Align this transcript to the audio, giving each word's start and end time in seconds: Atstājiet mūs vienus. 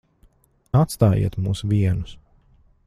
Atstājiet 0.79 1.37
mūs 1.47 1.63
vienus. 1.75 2.19